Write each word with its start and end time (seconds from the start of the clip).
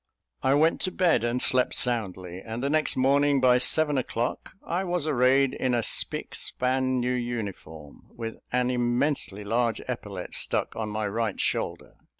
I 0.41 0.55
went 0.55 0.81
to 0.81 0.91
bed, 0.91 1.23
and 1.23 1.39
slept 1.39 1.75
soundly; 1.75 2.39
and 2.43 2.63
the 2.63 2.71
next 2.71 2.95
morning, 2.97 3.39
by 3.39 3.59
seven 3.59 3.99
o'clock, 3.99 4.53
I 4.65 4.83
was 4.83 5.05
arrayed 5.05 5.53
in 5.53 5.75
a 5.75 5.83
spick 5.83 6.33
span 6.33 6.99
new 6.99 7.13
uniform, 7.13 8.07
with 8.09 8.37
an 8.51 8.71
immensely 8.71 9.43
large 9.43 9.79
epaulette 9.87 10.33
stuck 10.33 10.75
on 10.75 10.89
my 10.89 11.07
right 11.07 11.39
shoulder. 11.39 11.97